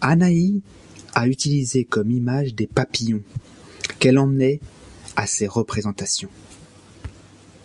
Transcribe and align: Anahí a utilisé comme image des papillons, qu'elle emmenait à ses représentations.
Anahí 0.00 0.62
a 1.16 1.24
utilisé 1.26 1.84
comme 1.84 2.12
image 2.12 2.54
des 2.54 2.68
papillons, 2.68 3.24
qu'elle 3.98 4.16
emmenait 4.16 4.60
à 5.16 5.26
ses 5.26 5.48
représentations. 5.48 6.30